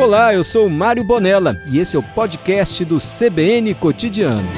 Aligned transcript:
Olá, 0.00 0.32
eu 0.32 0.42
sou 0.42 0.66
Mário 0.70 1.04
Bonella 1.04 1.62
e 1.66 1.78
esse 1.78 1.94
é 1.94 1.98
o 1.98 2.02
podcast 2.02 2.82
do 2.86 2.96
CBN 2.96 3.74
Cotidiano. 3.74 4.48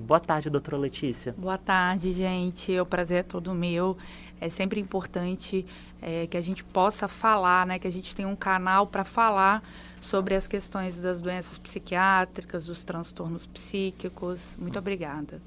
Boa 0.00 0.20
tarde, 0.20 0.48
doutora 0.48 0.76
Letícia. 0.76 1.34
Boa 1.36 1.58
tarde, 1.58 2.12
gente. 2.12 2.78
O 2.78 2.86
prazer 2.86 3.18
é 3.18 3.22
todo 3.24 3.52
meu. 3.52 3.96
É 4.40 4.48
sempre 4.48 4.80
importante 4.80 5.66
é, 6.00 6.28
que 6.28 6.36
a 6.36 6.40
gente 6.40 6.62
possa 6.62 7.08
falar, 7.08 7.66
né? 7.66 7.80
Que 7.80 7.88
a 7.88 7.90
gente 7.90 8.14
tenha 8.14 8.28
um 8.28 8.36
canal 8.36 8.86
para 8.86 9.02
falar 9.02 9.60
sobre 10.00 10.36
as 10.36 10.46
questões 10.46 11.00
das 11.00 11.20
doenças 11.20 11.58
psiquiátricas, 11.58 12.64
dos 12.64 12.84
transtornos 12.84 13.46
psíquicos. 13.46 14.56
Muito 14.56 14.78
obrigada. 14.78 15.42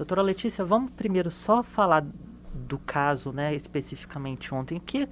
Doutora 0.00 0.22
Letícia, 0.22 0.64
vamos 0.64 0.90
primeiro 0.92 1.30
só 1.30 1.62
falar 1.62 2.06
do 2.54 2.78
caso, 2.78 3.32
né, 3.32 3.54
especificamente 3.54 4.54
ontem, 4.54 4.80
que 4.80 5.06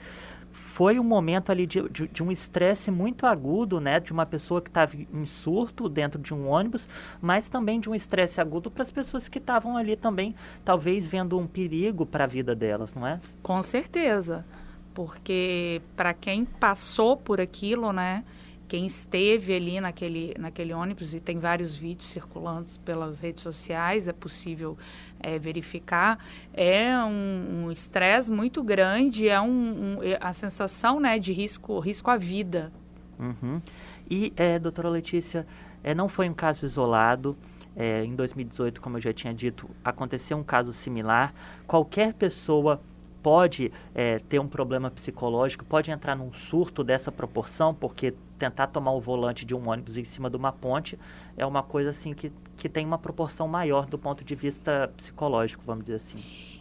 foi 0.50 0.98
um 0.98 1.04
momento 1.04 1.52
ali 1.52 1.66
de, 1.66 1.86
de, 1.90 2.08
de 2.08 2.22
um 2.22 2.32
estresse 2.32 2.90
muito 2.90 3.26
agudo, 3.26 3.82
né, 3.82 4.00
de 4.00 4.14
uma 4.14 4.24
pessoa 4.24 4.62
que 4.62 4.70
estava 4.70 4.96
em 4.96 5.26
surto 5.26 5.90
dentro 5.90 6.18
de 6.18 6.32
um 6.32 6.48
ônibus, 6.48 6.88
mas 7.20 7.50
também 7.50 7.78
de 7.78 7.90
um 7.90 7.94
estresse 7.94 8.40
agudo 8.40 8.70
para 8.70 8.80
as 8.80 8.90
pessoas 8.90 9.28
que 9.28 9.36
estavam 9.36 9.76
ali 9.76 9.94
também, 9.94 10.34
talvez 10.64 11.06
vendo 11.06 11.38
um 11.38 11.46
perigo 11.46 12.06
para 12.06 12.24
a 12.24 12.26
vida 12.26 12.54
delas, 12.54 12.94
não 12.94 13.06
é? 13.06 13.20
Com 13.42 13.62
certeza, 13.62 14.46
porque 14.94 15.82
para 15.94 16.14
quem 16.14 16.46
passou 16.46 17.14
por 17.14 17.42
aquilo, 17.42 17.92
né, 17.92 18.24
quem 18.68 18.84
esteve 18.84 19.54
ali 19.54 19.80
naquele, 19.80 20.34
naquele 20.38 20.74
ônibus, 20.74 21.14
e 21.14 21.20
tem 21.20 21.38
vários 21.38 21.74
vídeos 21.74 22.10
circulando 22.10 22.70
pelas 22.84 23.18
redes 23.18 23.42
sociais, 23.42 24.06
é 24.06 24.12
possível 24.12 24.76
é, 25.18 25.38
verificar, 25.38 26.22
é 26.52 26.94
um 26.98 27.70
estresse 27.70 28.30
um 28.30 28.36
muito 28.36 28.62
grande, 28.62 29.26
é 29.26 29.40
um, 29.40 29.46
um, 29.46 30.02
é 30.02 30.18
a 30.20 30.34
sensação 30.34 31.00
né, 31.00 31.18
de 31.18 31.32
risco, 31.32 31.80
risco 31.80 32.10
à 32.10 32.18
vida. 32.18 32.70
Uhum. 33.18 33.60
E, 34.08 34.32
é, 34.36 34.58
doutora 34.58 34.90
Letícia, 34.90 35.46
é, 35.82 35.94
não 35.94 36.08
foi 36.08 36.28
um 36.28 36.34
caso 36.34 36.66
isolado, 36.66 37.36
é, 37.74 38.04
em 38.04 38.14
2018, 38.14 38.80
como 38.80 38.96
eu 38.96 39.00
já 39.00 39.12
tinha 39.12 39.32
dito, 39.32 39.70
aconteceu 39.84 40.36
um 40.36 40.42
caso 40.42 40.72
similar. 40.72 41.32
Qualquer 41.66 42.12
pessoa 42.12 42.80
pode 43.22 43.72
é, 43.94 44.18
ter 44.20 44.38
um 44.38 44.48
problema 44.48 44.90
psicológico, 44.90 45.64
pode 45.64 45.90
entrar 45.90 46.14
num 46.16 46.32
surto 46.32 46.84
dessa 46.84 47.10
proporção, 47.10 47.74
porque 47.74 48.14
tentar 48.38 48.68
tomar 48.68 48.92
o 48.92 49.00
volante 49.00 49.44
de 49.44 49.54
um 49.54 49.68
ônibus 49.68 49.96
em 49.96 50.04
cima 50.04 50.30
de 50.30 50.36
uma 50.36 50.52
ponte 50.52 50.98
é 51.36 51.44
uma 51.44 51.62
coisa 51.62 51.90
assim 51.90 52.14
que, 52.14 52.32
que 52.56 52.68
tem 52.68 52.86
uma 52.86 52.98
proporção 52.98 53.48
maior 53.48 53.86
do 53.86 53.98
ponto 53.98 54.24
de 54.24 54.34
vista 54.34 54.90
psicológico, 54.96 55.62
vamos 55.66 55.84
dizer 55.84 55.96
assim. 55.96 56.18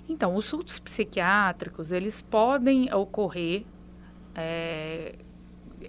Então, 0.10 0.36
os 0.36 0.46
surtos 0.46 0.80
psiquiátricos, 0.80 1.92
eles 1.92 2.22
podem 2.22 2.94
ocorrer 2.94 3.66
é, 4.34 5.16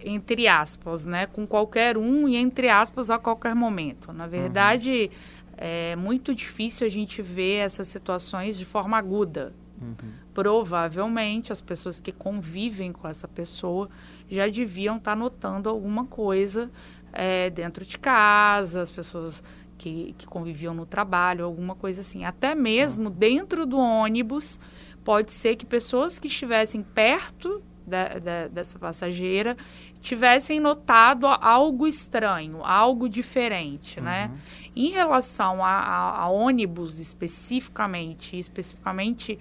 entre 0.05 0.49
aspas, 0.49 1.05
né, 1.05 1.27
com 1.27 1.47
qualquer 1.47 1.97
um 1.97 2.29
e 2.29 2.37
entre 2.37 2.69
aspas 2.69 3.11
a 3.11 3.19
qualquer 3.19 3.55
momento. 3.55 4.13
Na 4.13 4.27
verdade, 4.27 5.11
uhum. 5.11 5.55
é 5.57 5.97
muito 5.97 6.35
difícil 6.35 6.87
a 6.87 6.91
gente 6.91 7.23
ver 7.23 7.59
essas 7.59 7.89
situações 7.89 8.59
de 8.59 8.65
forma 8.65 8.97
aguda. 8.97 9.55
Uhum. 9.81 9.95
Provavelmente 10.39 11.53
as 11.53 11.61
pessoas 11.61 11.99
que 11.99 12.13
convivem 12.13 12.93
com 12.93 13.09
essa 13.09 13.27
pessoa 13.27 13.91
já 14.31 14.47
deviam 14.47 14.97
estar 14.97 15.11
tá 15.11 15.17
notando 15.17 15.69
alguma 15.69 16.05
coisa 16.05 16.71
é, 17.13 17.51
dentro 17.51 17.85
de 17.85 17.99
casa, 17.99 18.83
as 18.83 18.89
pessoas 18.89 19.43
que, 19.77 20.15
que 20.17 20.29
conviviam 20.29 20.73
no 20.73 20.87
trabalho, 20.87 21.45
alguma 21.45 21.75
coisa 21.75 22.03
assim. 22.03 22.25
Até 22.25 22.55
mesmo 22.55 23.11
dentro 23.11 23.67
do 23.67 23.81
ônibus, 23.81 24.61
pode 25.03 25.33
ser 25.33 25.57
que 25.57 25.67
pessoas 25.67 26.21
que 26.21 26.29
estivessem 26.29 26.85
perto 26.85 27.61
da, 27.85 28.07
da, 28.21 28.47
dessa 28.47 28.79
passageira 28.79 29.57
tivessem 30.01 30.61
notado 30.61 31.27
algo 31.27 31.85
estranho, 31.85 32.65
algo 32.65 33.09
diferente, 33.09 34.01
né? 34.01 34.27
uhum. 34.27 34.35
né? 34.35 34.41
Em 34.77 34.91
relação 34.91 35.65
a, 35.65 35.69
a, 35.69 36.23
a 36.23 36.29
ônibus 36.29 37.01
especificamente, 37.01 38.39
especificamente 38.39 39.37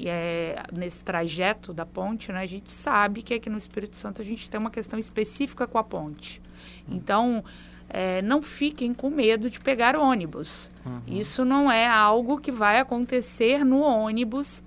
é, 0.00 0.62
nesse 0.72 1.02
trajeto 1.04 1.72
da 1.72 1.86
ponte, 1.86 2.32
né, 2.32 2.40
a 2.40 2.46
gente 2.46 2.70
sabe 2.70 3.22
que 3.22 3.34
aqui 3.34 3.50
no 3.50 3.58
Espírito 3.58 3.96
Santo 3.96 4.22
a 4.22 4.24
gente 4.24 4.48
tem 4.48 4.58
uma 4.58 4.70
questão 4.70 4.98
específica 4.98 5.66
com 5.66 5.78
a 5.78 5.84
ponte. 5.84 6.40
Uhum. 6.88 6.96
Então, 6.96 7.44
é, 7.88 8.22
não 8.22 8.40
fiquem 8.42 8.94
com 8.94 9.10
medo 9.10 9.50
de 9.50 9.60
pegar 9.60 9.98
ônibus. 9.98 10.70
Uhum. 10.84 11.00
Isso 11.06 11.44
não 11.44 11.70
é 11.70 11.86
algo 11.86 12.38
que 12.38 12.50
vai 12.50 12.78
acontecer 12.78 13.64
no 13.64 13.80
ônibus 13.80 14.62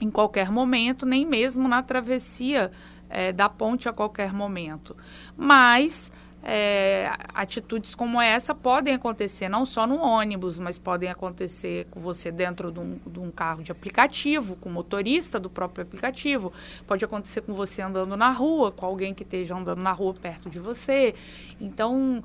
em 0.00 0.10
qualquer 0.10 0.50
momento, 0.50 1.06
nem 1.06 1.24
mesmo 1.24 1.68
na 1.68 1.82
travessia 1.82 2.70
é, 3.08 3.32
da 3.32 3.48
ponte 3.48 3.88
a 3.88 3.92
qualquer 3.92 4.32
momento. 4.32 4.96
Mas 5.36 6.12
é, 6.42 7.10
atitudes 7.34 7.94
como 7.94 8.20
essa 8.20 8.54
podem 8.54 8.94
acontecer 8.94 9.48
não 9.48 9.64
só 9.64 9.86
no 9.86 10.00
ônibus, 10.00 10.58
mas 10.58 10.78
podem 10.78 11.10
acontecer 11.10 11.86
com 11.90 12.00
você 12.00 12.30
dentro 12.30 12.70
de 12.70 12.80
um, 12.80 12.98
de 13.06 13.20
um, 13.20 13.30
carro 13.30 13.62
de 13.62 13.72
aplicativo, 13.72 14.56
com 14.56 14.68
o 14.68 14.72
motorista 14.72 15.38
do 15.38 15.50
próprio 15.50 15.82
aplicativo. 15.82 16.52
Pode 16.86 17.04
acontecer 17.04 17.40
com 17.42 17.52
você 17.52 17.82
andando 17.82 18.16
na 18.16 18.30
rua, 18.30 18.70
com 18.70 18.86
alguém 18.86 19.12
que 19.12 19.22
esteja 19.22 19.56
andando 19.56 19.80
na 19.80 19.92
rua 19.92 20.14
perto 20.14 20.48
de 20.48 20.58
você. 20.58 21.14
Então, 21.60 22.22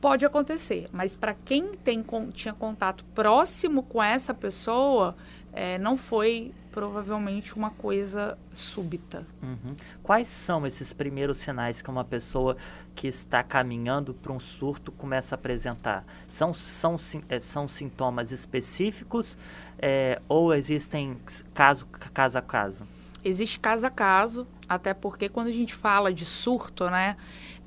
pode 0.00 0.24
acontecer. 0.24 0.88
Mas 0.92 1.14
para 1.14 1.34
quem 1.34 1.74
tem, 1.74 2.04
tinha 2.32 2.54
contato 2.54 3.04
próximo 3.14 3.82
com 3.82 4.02
essa 4.02 4.32
pessoa, 4.32 5.14
é, 5.52 5.78
não 5.78 5.96
foi 5.96 6.52
provavelmente 6.70 7.54
uma 7.54 7.70
coisa 7.70 8.38
súbita. 8.54 9.26
Uhum. 9.42 9.74
Quais 10.02 10.28
são 10.28 10.66
esses 10.66 10.92
primeiros 10.92 11.38
sinais 11.38 11.82
que 11.82 11.90
uma 11.90 12.04
pessoa 12.04 12.56
que 12.94 13.08
está 13.08 13.42
caminhando 13.42 14.14
para 14.14 14.32
um 14.32 14.40
surto 14.40 14.92
começa 14.92 15.34
a 15.34 15.36
apresentar? 15.36 16.04
São, 16.28 16.54
são, 16.54 16.96
é, 17.28 17.38
são 17.40 17.68
sintomas 17.68 18.30
específicos 18.30 19.36
é, 19.78 20.20
ou 20.28 20.54
existem 20.54 21.18
caso, 21.52 21.86
caso 21.86 22.38
a 22.38 22.42
caso? 22.42 22.84
Existe 23.22 23.60
caso 23.60 23.86
a 23.86 23.90
caso, 23.90 24.46
até 24.68 24.94
porque 24.94 25.28
quando 25.28 25.48
a 25.48 25.52
gente 25.52 25.74
fala 25.74 26.12
de 26.12 26.24
surto, 26.24 26.88
né? 26.88 27.16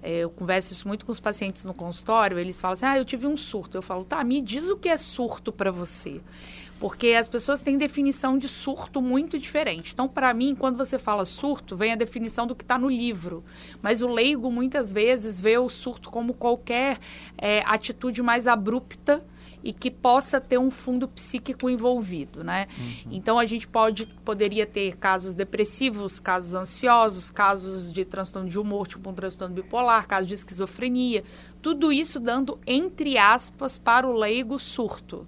É, 0.01 0.17
eu 0.19 0.29
converso 0.29 0.73
isso 0.73 0.85
muito 0.85 1.05
com 1.05 1.13
os 1.13 1.19
pacientes 1.19 1.63
no 1.63 1.73
consultório, 1.73 2.37
eles 2.37 2.59
falam 2.59 2.73
assim, 2.73 2.85
ah, 2.85 2.97
eu 2.97 3.05
tive 3.05 3.25
um 3.25 3.37
surto. 3.37 3.77
Eu 3.77 3.81
falo, 3.81 4.03
tá, 4.03 4.21
me 4.23 4.41
diz 4.41 4.69
o 4.69 4.75
que 4.75 4.89
é 4.89 4.97
surto 4.97 5.51
para 5.51 5.71
você. 5.71 6.21
Porque 6.83 7.13
as 7.13 7.29
pessoas 7.29 7.61
têm 7.61 7.77
definição 7.77 8.37
de 8.37 8.49
surto 8.49 9.01
muito 9.01 9.39
diferente. 9.39 9.93
Então, 9.93 10.05
para 10.05 10.33
mim, 10.33 10.53
quando 10.53 10.75
você 10.75 10.99
fala 10.99 11.23
surto, 11.23 11.77
vem 11.77 11.93
a 11.93 11.95
definição 11.95 12.45
do 12.45 12.53
que 12.53 12.61
está 12.61 12.77
no 12.77 12.89
livro. 12.89 13.41
Mas 13.81 14.01
o 14.01 14.07
leigo, 14.09 14.51
muitas 14.51 14.91
vezes, 14.91 15.39
vê 15.39 15.57
o 15.57 15.69
surto 15.69 16.11
como 16.11 16.33
qualquer 16.33 16.99
é, 17.37 17.63
atitude 17.65 18.21
mais 18.21 18.47
abrupta 18.47 19.23
e 19.63 19.71
que 19.71 19.89
possa 19.89 20.41
ter 20.41 20.57
um 20.57 20.69
fundo 20.69 21.07
psíquico 21.07 21.69
envolvido, 21.69 22.43
né? 22.43 22.67
Uhum. 22.77 23.13
Então 23.13 23.39
a 23.39 23.45
gente 23.45 23.65
pode 23.65 24.05
poderia 24.25 24.65
ter 24.65 24.97
casos 24.97 25.33
depressivos, 25.33 26.19
casos 26.19 26.53
ansiosos, 26.53 27.31
casos 27.31 27.93
de 27.93 28.03
transtorno 28.03 28.49
de 28.49 28.59
humor, 28.59 28.87
tipo 28.87 29.09
um 29.09 29.13
transtorno 29.13 29.55
bipolar, 29.55 30.05
casos 30.05 30.27
de 30.27 30.33
esquizofrenia, 30.33 31.23
tudo 31.61 31.93
isso 31.93 32.19
dando 32.19 32.59
entre 32.67 33.17
aspas 33.17 33.77
para 33.77 34.05
o 34.05 34.11
leigo 34.11 34.59
surto. 34.59 35.25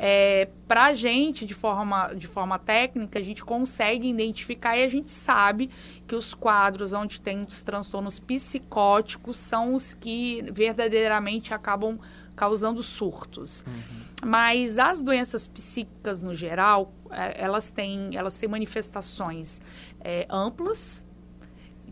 É, 0.00 0.48
para 0.68 0.84
a 0.84 0.94
gente, 0.94 1.44
de 1.44 1.54
forma, 1.54 2.14
de 2.14 2.28
forma 2.28 2.56
técnica, 2.56 3.18
a 3.18 3.22
gente 3.22 3.44
consegue 3.44 4.08
identificar 4.08 4.76
e 4.76 4.84
a 4.84 4.88
gente 4.88 5.10
sabe 5.10 5.68
que 6.06 6.14
os 6.14 6.34
quadros 6.34 6.92
onde 6.92 7.20
tem 7.20 7.42
os 7.42 7.62
transtornos 7.62 8.20
psicóticos 8.20 9.36
são 9.36 9.74
os 9.74 9.94
que 9.94 10.44
verdadeiramente 10.52 11.52
acabam 11.52 11.98
causando 12.36 12.80
surtos. 12.80 13.64
Uhum. 13.66 14.28
Mas 14.30 14.78
as 14.78 15.02
doenças 15.02 15.48
psíquicas, 15.48 16.22
no 16.22 16.32
geral, 16.32 16.92
é, 17.10 17.42
elas, 17.42 17.68
têm, 17.70 18.10
elas 18.14 18.36
têm 18.36 18.48
manifestações 18.48 19.60
é, 20.00 20.26
amplas, 20.30 21.02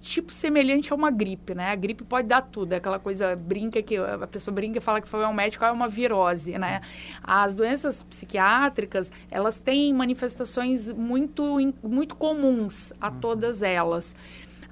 tipo 0.08 0.32
semelhante 0.32 0.93
a 0.93 0.97
uma 0.97 1.11
gripe, 1.11 1.55
né? 1.55 1.70
A 1.70 1.75
gripe 1.75 2.05
pode 2.05 2.29
dar 2.29 2.43
tudo, 2.43 2.73
é 2.73 2.76
aquela 2.76 2.99
coisa 2.99 3.37
brinca 3.37 3.82
que 3.82 3.97
a 3.97 4.26
pessoa 4.26 4.55
brinca 4.55 4.79
e 4.79 4.81
fala 4.81 5.00
que 5.00 5.08
foi 5.08 5.25
um 5.25 5.32
médico, 5.32 5.64
é 5.64 5.70
uma 5.70 5.88
virose, 5.88 6.58
né? 6.58 6.81
As 7.23 7.55
doenças 7.55 8.03
psiquiátricas, 8.03 9.12
elas 9.31 9.61
têm 9.61 9.93
manifestações 9.93 10.93
muito 10.93 11.56
muito 11.82 12.17
comuns 12.17 12.93
a 13.00 13.08
uhum. 13.08 13.20
todas 13.20 13.62
elas. 13.62 14.14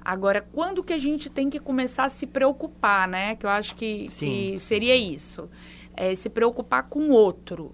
Agora, 0.05 0.39
quando 0.53 0.83
que 0.83 0.93
a 0.93 0.99
gente 0.99 1.31
tem 1.31 1.49
que 1.49 1.59
começar 1.59 2.03
a 2.03 2.09
se 2.09 2.27
preocupar, 2.27 3.07
né? 3.07 3.35
Que 3.35 3.47
eu 3.47 3.49
acho 3.49 3.75
que, 3.75 4.05
que 4.07 4.55
seria 4.59 4.95
isso. 4.95 5.49
É, 5.95 6.13
se 6.13 6.29
preocupar 6.29 6.83
com 6.83 7.09
o 7.09 7.11
outro. 7.11 7.73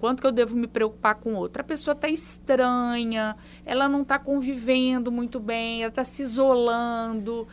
Quanto 0.00 0.22
que 0.22 0.26
eu 0.26 0.32
devo 0.32 0.56
me 0.56 0.66
preocupar 0.66 1.16
com 1.16 1.34
outra? 1.34 1.60
A 1.60 1.64
pessoa 1.64 1.92
está 1.92 2.08
estranha, 2.08 3.36
ela 3.66 3.86
não 3.86 4.00
está 4.00 4.18
convivendo 4.18 5.12
muito 5.12 5.38
bem, 5.38 5.82
ela 5.82 5.90
está 5.90 6.02
se 6.02 6.22
isolando, 6.22 7.46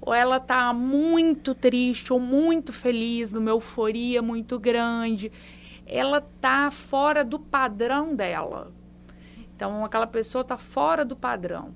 ou 0.00 0.12
ela 0.12 0.38
está 0.38 0.72
muito 0.72 1.54
triste 1.54 2.12
ou 2.12 2.18
muito 2.18 2.72
feliz, 2.72 3.30
numa 3.30 3.50
euforia 3.50 4.20
muito 4.20 4.58
grande. 4.58 5.30
ela 5.86 6.20
tá 6.20 6.70
fora 6.70 7.24
do 7.24 7.38
padrão 7.38 8.14
dela. 8.14 8.72
Então, 9.54 9.84
aquela 9.84 10.06
pessoa 10.06 10.42
está 10.42 10.56
fora 10.56 11.04
do 11.04 11.14
padrão. 11.14 11.74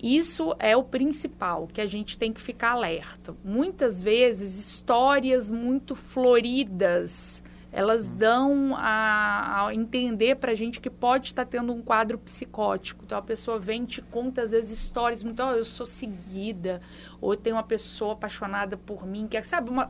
Isso 0.00 0.54
é 0.58 0.76
o 0.76 0.84
principal, 0.84 1.66
que 1.66 1.80
a 1.80 1.86
gente 1.86 2.18
tem 2.18 2.32
que 2.32 2.40
ficar 2.40 2.72
alerta. 2.72 3.34
Muitas 3.44 4.02
vezes, 4.02 4.58
histórias 4.58 5.50
muito 5.50 5.94
floridas, 5.96 7.42
elas 7.72 8.10
dão 8.10 8.76
a, 8.76 9.66
a 9.66 9.74
entender 9.74 10.36
para 10.36 10.52
a 10.52 10.54
gente 10.54 10.78
que 10.78 10.90
pode 10.90 11.28
estar 11.28 11.46
tá 11.46 11.50
tendo 11.50 11.72
um 11.72 11.80
quadro 11.80 12.18
psicótico. 12.18 13.02
Então, 13.02 13.16
a 13.16 13.22
pessoa 13.22 13.58
vem 13.58 13.84
e 13.84 13.86
te 13.86 14.02
conta, 14.02 14.42
às 14.42 14.50
vezes, 14.50 14.70
histórias 14.70 15.22
muito... 15.22 15.42
Oh, 15.42 15.52
eu 15.52 15.64
sou 15.64 15.86
seguida, 15.86 16.82
ou 17.18 17.34
tem 17.34 17.50
uma 17.50 17.62
pessoa 17.62 18.12
apaixonada 18.12 18.76
por 18.76 19.06
mim, 19.06 19.26
que 19.26 19.38
é, 19.38 19.42
sabe, 19.42 19.70
uma, 19.70 19.88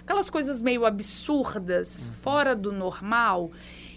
aquelas 0.00 0.28
coisas 0.28 0.60
meio 0.60 0.84
absurdas, 0.84 2.08
uhum. 2.08 2.12
fora 2.14 2.56
do 2.56 2.72
normal. 2.72 3.52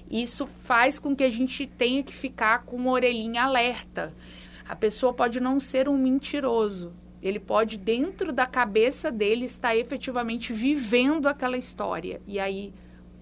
Isso 0.10 0.46
faz 0.46 1.00
com 1.00 1.16
que 1.16 1.24
a 1.24 1.30
gente 1.30 1.66
tenha 1.66 2.04
que 2.04 2.14
ficar 2.14 2.60
com 2.60 2.76
uma 2.76 2.92
orelhinha 2.92 3.44
alerta. 3.44 4.14
A 4.70 4.76
pessoa 4.76 5.12
pode 5.12 5.40
não 5.40 5.60
ser 5.60 5.90
um 5.90 5.98
mentiroso. 5.98 6.94
Ele 7.24 7.40
pode, 7.40 7.80
dentro 7.80 8.32
da 8.32 8.46
cabeça 8.46 9.12
dele, 9.12 9.46
estar 9.46 9.76
efetivamente 9.76 10.54
vivendo 10.54 11.26
aquela 11.26 11.58
história. 11.58 12.22
E 12.28 12.40
aí 12.40 12.72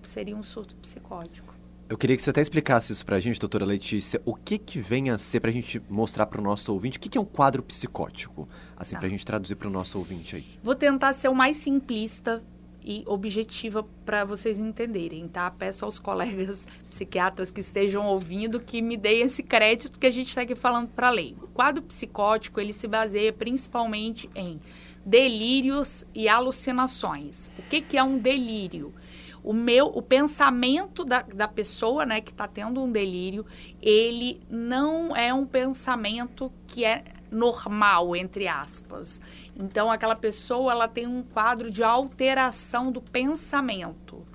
seria 0.08 0.36
um 0.36 0.44
surto 0.44 0.76
psicótico. 0.76 1.54
Eu 1.90 1.98
queria 1.98 2.16
que 2.16 2.24
você 2.24 2.30
até 2.30 2.42
explicasse 2.42 2.92
isso 2.92 3.06
para 3.06 3.18
a 3.18 3.20
gente, 3.20 3.40
doutora 3.40 3.66
Letícia. 3.66 4.22
O 4.26 4.34
que, 4.34 4.58
que 4.58 4.80
vem 4.80 5.10
a 5.10 5.18
ser, 5.18 5.40
para 5.40 5.50
a 5.50 5.54
gente 5.54 5.82
mostrar 5.90 6.26
para 6.26 6.40
o 6.40 6.44
nosso 6.44 6.74
ouvinte, 6.74 6.98
o 6.98 7.02
que, 7.02 7.10
que 7.10 7.18
é 7.18 7.22
um 7.22 7.26
quadro 7.26 7.62
psicótico? 7.62 8.48
Assim, 8.76 8.96
tá. 8.96 9.00
para 9.00 9.08
a 9.08 9.10
gente 9.10 9.26
traduzir 9.26 9.56
para 9.56 9.68
o 9.68 9.72
nosso 9.72 9.98
ouvinte 9.98 10.36
aí. 10.36 10.46
Vou 10.64 10.76
tentar 10.76 11.14
ser 11.14 11.28
o 11.28 11.36
mais 11.36 11.58
simplista 11.58 12.42
e 12.86 13.04
objetiva 13.06 13.86
para 14.06 14.26
vocês 14.26 14.60
entenderem, 14.60 15.28
tá? 15.28 15.50
Peço 15.52 15.86
aos 15.86 16.00
colegas 16.00 16.68
psiquiatras 16.90 17.52
que 17.52 17.62
estejam 17.62 18.06
ouvindo 18.08 18.60
que 18.60 18.82
me 18.82 18.98
deem 18.98 19.22
esse 19.22 19.44
crédito 19.44 20.00
que 20.00 20.08
a 20.08 20.12
gente 20.12 20.30
está 20.30 20.42
aqui 20.42 20.56
falando 20.56 20.90
para 20.90 21.10
lei. 21.10 21.36
O 21.42 21.48
quadro 21.48 21.82
psicótico, 21.84 22.60
ele 22.60 22.74
se 22.74 22.88
baseia 22.88 23.32
principalmente 23.32 24.30
em 24.36 24.60
delírios 25.06 26.06
e 26.14 26.28
alucinações. 26.28 27.52
O 27.58 27.62
que, 27.64 27.82
que 27.82 27.98
é 27.98 28.04
um 28.04 28.18
delírio? 28.18 28.94
O 29.44 29.54
meu 29.54 29.88
o 29.88 30.02
pensamento 30.02 31.04
da, 31.04 31.22
da 31.22 31.48
pessoa 31.48 32.06
né 32.06 32.22
que 32.22 32.32
está 32.32 32.48
tendo 32.48 32.82
um 32.82 32.92
delírio 32.92 33.46
ele 33.82 34.42
não 34.50 35.16
é 35.16 35.34
um 35.34 35.46
pensamento 35.46 36.52
que 36.66 36.86
é 36.86 37.04
normal, 37.34 38.16
entre 38.16 38.48
aspas. 38.48 39.20
Então, 39.56 39.92
aquela 39.92 40.16
pessoa 40.16 40.72
ela 40.72 40.88
tem 40.88 41.08
um 41.08 41.24
quadro 41.24 41.70
de 41.70 41.84
alteração 41.84 42.92
do 42.92 43.02
pensamento. 43.02 44.26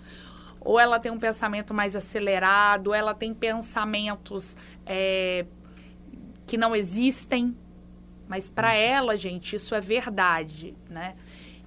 Ou 0.60 0.78
ela 0.78 0.98
tem 0.98 1.10
um 1.10 1.18
pensamento 1.18 1.72
mais 1.72 1.94
acelerado, 1.94 2.88
ou 2.88 2.94
ela 2.94 3.14
tem 3.14 3.32
pensamentos 3.32 4.56
é, 4.84 5.46
que 6.46 6.56
não 6.56 6.74
existem. 6.74 7.56
Mas 8.26 8.50
para 8.50 8.70
uhum. 8.70 8.74
ela, 8.74 9.16
gente, 9.16 9.56
isso 9.56 9.74
é 9.74 9.80
verdade, 9.80 10.74
né? 10.90 11.14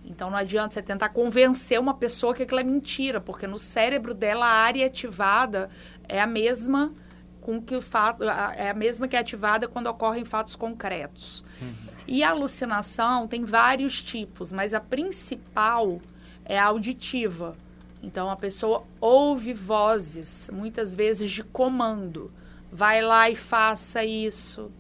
Então 0.04 0.30
não 0.30 0.38
adianta 0.38 0.74
você 0.74 0.82
tentar 0.82 1.10
convencer 1.10 1.80
uma 1.80 1.94
pessoa 1.94 2.34
que 2.34 2.44
aquilo 2.44 2.60
é 2.60 2.64
mentira, 2.64 3.22
porque 3.22 3.48
no 3.48 3.60
cérebro 3.60 4.14
dela 4.14 4.46
a 4.46 4.54
área 4.54 4.86
ativada 4.86 5.70
é 6.08 6.20
a 6.20 6.28
mesma 6.28 6.94
com 7.40 7.60
que 7.62 7.76
o 7.76 7.82
fato 7.82 8.24
é 8.24 8.70
a 8.70 8.74
mesma 8.74 9.08
que 9.08 9.16
é 9.16 9.20
ativada 9.20 9.68
quando 9.68 9.88
ocorrem 9.88 10.24
fatos 10.24 10.56
concretos. 10.56 11.44
Uhum. 11.60 11.74
E 12.08 12.24
a 12.24 12.30
alucinação 12.30 13.28
tem 13.28 13.44
vários 13.44 14.02
tipos, 14.02 14.52
mas 14.52 14.74
a 14.74 14.80
principal 14.80 16.00
é 16.46 16.60
a 16.60 16.66
auditiva. 16.66 17.56
Então 18.04 18.30
a 18.30 18.36
pessoa 18.36 18.84
ouve 19.00 19.54
vozes, 19.54 20.50
muitas 20.54 20.94
vezes 20.94 21.30
de 21.30 21.44
comando. 21.44 22.32
Vai 22.72 23.02
lá 23.02 23.30
e 23.30 23.36
faça 23.36 24.04
isso. 24.04 24.72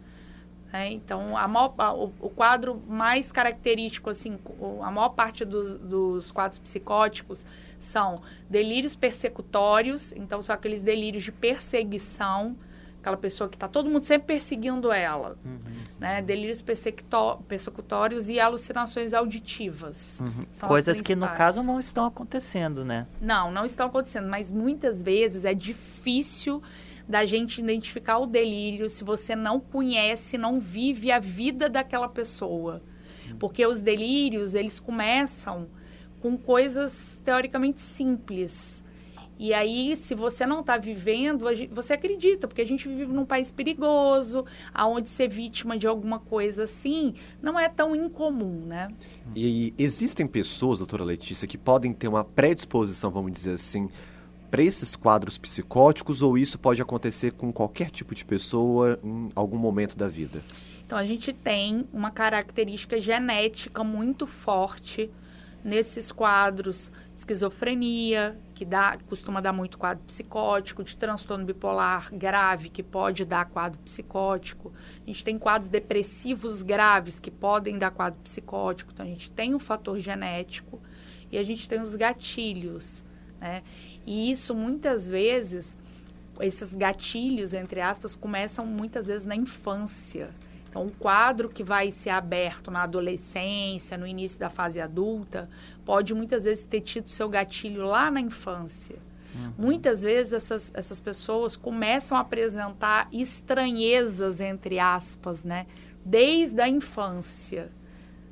É, 0.73 0.89
então, 0.89 1.35
a 1.35 1.47
maior, 1.47 1.73
a, 1.77 1.93
o, 1.93 2.13
o, 2.19 2.29
quadro 2.29 2.81
mais 2.87 3.29
característico, 3.29 4.09
assim, 4.09 4.39
a 4.81 4.89
maior 4.89 5.09
parte 5.09 5.43
dos, 5.43 5.77
dos 5.77 6.31
quadros 6.31 6.59
psicóticos 6.59 7.45
são 7.77 8.21
delírios 8.49 8.95
persecutórios, 8.95 10.13
então 10.13 10.41
são 10.41 10.55
aqueles 10.55 10.81
delírios 10.81 11.23
de 11.23 11.31
perseguição, 11.31 12.55
aquela 13.01 13.17
pessoa 13.17 13.49
que 13.49 13.57
está 13.57 13.67
todo 13.67 13.89
mundo 13.89 14.03
sempre 14.03 14.27
perseguindo 14.27 14.93
ela, 14.93 15.35
uhum. 15.43 15.59
né? 15.99 16.21
Delírios 16.21 16.61
persecutórios 16.61 18.29
e 18.29 18.39
alucinações 18.39 19.13
auditivas. 19.13 20.21
Uhum. 20.21 20.67
Coisas 20.67 21.01
que 21.01 21.15
no 21.15 21.27
caso 21.29 21.63
não 21.63 21.79
estão 21.79 22.05
acontecendo, 22.05 22.85
né? 22.85 23.07
Não, 23.19 23.51
não 23.51 23.65
estão 23.65 23.87
acontecendo, 23.87 24.29
mas 24.29 24.51
muitas 24.51 25.01
vezes 25.01 25.43
é 25.43 25.53
difícil 25.53 26.61
da 27.07 27.25
gente 27.25 27.61
identificar 27.61 28.17
o 28.19 28.25
delírio 28.25 28.89
se 28.89 29.03
você 29.03 29.35
não 29.35 29.59
conhece, 29.59 30.37
não 30.37 30.59
vive 30.59 31.11
a 31.11 31.19
vida 31.19 31.69
daquela 31.69 32.07
pessoa. 32.07 32.81
Porque 33.39 33.65
os 33.65 33.81
delírios, 33.81 34.53
eles 34.53 34.79
começam 34.79 35.67
com 36.19 36.37
coisas 36.37 37.21
teoricamente 37.23 37.81
simples. 37.81 38.83
E 39.43 39.55
aí, 39.55 39.95
se 39.97 40.13
você 40.13 40.45
não 40.45 40.59
está 40.59 40.77
vivendo, 40.77 41.45
você 41.71 41.93
acredita, 41.93 42.47
porque 42.47 42.61
a 42.61 42.65
gente 42.65 42.87
vive 42.87 43.11
num 43.11 43.25
país 43.25 43.51
perigoso, 43.51 44.45
aonde 44.71 45.09
ser 45.09 45.27
vítima 45.27 45.79
de 45.79 45.87
alguma 45.87 46.19
coisa 46.19 46.65
assim 46.65 47.15
não 47.41 47.59
é 47.59 47.67
tão 47.67 47.95
incomum, 47.95 48.67
né? 48.67 48.89
E 49.35 49.73
existem 49.79 50.27
pessoas, 50.27 50.77
doutora 50.77 51.03
Letícia, 51.03 51.47
que 51.47 51.57
podem 51.57 51.91
ter 51.91 52.07
uma 52.07 52.23
predisposição, 52.23 53.09
vamos 53.09 53.31
dizer 53.31 53.53
assim, 53.53 53.89
para 54.51 54.61
esses 54.61 54.95
quadros 54.97 55.37
psicóticos 55.37 56.21
ou 56.21 56.37
isso 56.37 56.59
pode 56.59 56.81
acontecer 56.81 57.31
com 57.31 57.53
qualquer 57.53 57.89
tipo 57.89 58.13
de 58.13 58.25
pessoa 58.25 58.99
em 59.01 59.29
algum 59.33 59.57
momento 59.57 59.97
da 59.97 60.09
vida? 60.09 60.41
Então 60.85 60.99
a 60.99 61.05
gente 61.05 61.31
tem 61.31 61.87
uma 61.93 62.11
característica 62.11 62.99
genética 62.99 63.81
muito 63.81 64.27
forte 64.27 65.09
nesses 65.63 66.11
quadros 66.11 66.91
esquizofrenia, 67.15 68.37
que 68.53 68.65
dá, 68.65 68.97
costuma 69.07 69.39
dar 69.39 69.53
muito 69.53 69.77
quadro 69.77 70.03
psicótico, 70.03 70.83
de 70.83 70.97
transtorno 70.97 71.45
bipolar 71.45 72.09
grave, 72.13 72.69
que 72.69 72.83
pode 72.83 73.23
dar 73.23 73.45
quadro 73.45 73.79
psicótico. 73.79 74.73
A 75.03 75.07
gente 75.07 75.23
tem 75.23 75.37
quadros 75.37 75.69
depressivos 75.69 76.61
graves, 76.61 77.19
que 77.19 77.31
podem 77.31 77.77
dar 77.77 77.91
quadro 77.91 78.19
psicótico. 78.21 78.91
Então, 78.91 79.05
a 79.05 79.09
gente 79.09 79.31
tem 79.31 79.53
um 79.53 79.59
fator 79.59 79.97
genético 79.97 80.81
e 81.31 81.37
a 81.37 81.43
gente 81.43 81.69
tem 81.69 81.79
os 81.79 81.95
gatilhos, 81.95 83.03
né? 83.41 83.63
E 84.05 84.31
isso 84.31 84.53
muitas 84.53 85.07
vezes, 85.07 85.75
esses 86.39 86.73
gatilhos, 86.73 87.53
entre 87.53 87.81
aspas, 87.81 88.15
começam 88.15 88.65
muitas 88.65 89.07
vezes 89.07 89.25
na 89.25 89.35
infância. 89.35 90.29
Então, 90.69 90.83
um 90.83 90.89
quadro 90.89 91.49
que 91.49 91.63
vai 91.63 91.91
ser 91.91 92.11
aberto 92.11 92.71
na 92.71 92.83
adolescência, 92.83 93.97
no 93.97 94.07
início 94.07 94.39
da 94.39 94.49
fase 94.49 94.79
adulta, 94.79 95.49
pode 95.83 96.13
muitas 96.13 96.45
vezes 96.45 96.63
ter 96.63 96.79
tido 96.79 97.09
seu 97.09 97.27
gatilho 97.27 97.85
lá 97.85 98.09
na 98.09 98.21
infância. 98.21 98.95
Uhum. 99.35 99.53
Muitas 99.57 100.01
vezes 100.01 100.31
essas, 100.31 100.71
essas 100.73 101.01
pessoas 101.01 101.57
começam 101.57 102.17
a 102.17 102.21
apresentar 102.21 103.09
estranhezas, 103.11 104.39
entre 104.39 104.79
aspas, 104.79 105.43
né? 105.43 105.65
Desde 106.05 106.61
a 106.61 106.69
infância. 106.69 107.69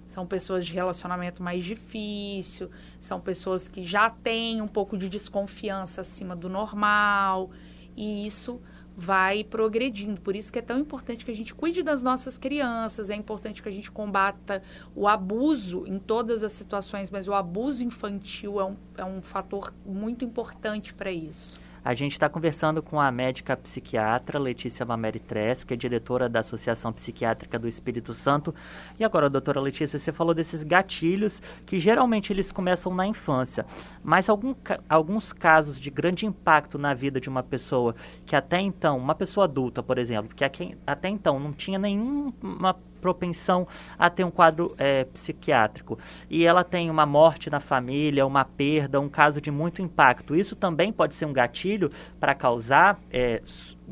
São 0.10 0.25
pessoas 0.25 0.66
de 0.66 0.74
relacionamento 0.74 1.42
mais 1.42 1.63
difícil, 1.63 2.70
são 3.00 3.22
pessoas 3.22 3.68
que 3.68 3.86
já 3.86 4.10
têm 4.10 4.60
um 4.60 4.68
pouco 4.68 4.98
de 4.98 5.08
desconfiança 5.08 6.01
acima 6.01 6.36
do 6.36 6.50
normal, 6.50 7.51
e 7.96 8.25
isso 8.25 8.60
vai 8.98 9.44
progredindo. 9.44 10.20
Por 10.20 10.36
isso 10.36 10.51
que 10.51 10.58
é 10.58 10.63
tão 10.63 10.80
importante 10.80 11.24
que 11.24 11.30
a 11.30 11.36
gente 11.36 11.54
cuide 11.54 11.84
das 11.84 12.01
nossas 12.01 12.39
crianças, 12.39 13.12
é 13.12 13.16
importante 13.16 13.62
que 13.62 13.70
a 13.70 13.72
gente 13.72 13.92
combata 13.92 14.63
o 14.96 15.08
abuso 15.08 15.86
em 15.86 16.00
todas 16.00 16.44
as 16.44 16.54
situações, 16.54 17.12
mas 17.12 17.28
o 17.28 17.34
abuso 17.34 17.84
infantil 17.84 18.60
é 18.60 18.66
um, 18.66 18.75
é 18.98 19.06
um 19.06 19.22
fator 19.22 19.72
muito 19.86 20.25
importante 20.25 20.92
para 20.92 21.12
isso. 21.12 21.60
A 21.89 21.96
gente 21.96 22.12
está 22.12 22.29
conversando 22.29 22.84
com 22.84 23.01
a 23.01 23.12
médica 23.12 23.58
psiquiatra 23.58 24.38
Letícia 24.38 24.86
Mameri 24.86 25.17
Tres, 25.17 25.63
que 25.63 25.74
é 25.74 25.75
diretora 25.75 26.29
da 26.29 26.41
Associação 26.41 26.93
Psiquiátrica 26.93 27.58
do 27.58 27.67
Espírito 27.67 28.13
Santo. 28.13 28.53
E 29.00 29.03
agora, 29.03 29.27
doutora 29.27 29.60
Letícia, 29.60 29.98
você 29.98 30.12
falou 30.12 30.36
desses 30.36 30.62
gatilhos 30.62 31.41
que 31.65 31.79
geralmente 31.79 32.31
eles 32.31 32.51
começam 32.51 32.93
na 32.93 33.08
infância, 33.08 33.65
mas 34.03 34.29
algum, 34.29 34.53
alguns 34.88 35.34
casos 35.34 35.79
de 35.79 35.89
grande 35.89 36.27
impacto 36.27 36.77
na 36.77 36.93
vida 36.93 37.19
de 37.19 37.27
uma 37.27 37.41
pessoa 37.41 37.96
que 38.24 38.36
até 38.36 38.62
então, 38.62 38.96
uma 38.96 39.15
pessoa 39.15 39.46
adulta, 39.46 39.81
por 39.81 39.98
exemplo, 39.98 40.36
que 40.36 40.43
até 40.86 41.10
então 41.10 41.39
não 41.39 41.51
tinha 41.51 41.79
nenhuma 41.79 42.77
propensão 43.00 43.68
a 43.98 44.10
ter 44.10 44.24
um 44.24 44.32
quadro 44.32 44.75
é, 44.77 45.06
psiquiátrico 45.06 45.98
e 46.29 46.46
ela 46.46 46.63
tem 46.63 46.89
uma 46.89 47.06
morte 47.06 47.50
na 47.50 47.60
família, 47.60 48.25
uma 48.25 48.46
perda, 48.46 49.00
um 49.00 49.10
caso 49.10 49.41
de 49.41 49.51
muito 49.51 49.82
impacto, 49.82 50.36
isso 50.36 50.56
também 50.56 50.91
pode 50.91 51.15
ser 51.15 51.25
um 51.25 51.34
gatilho 51.34 51.91
para 52.20 52.36
causar 52.36 53.00
é, 53.12 53.41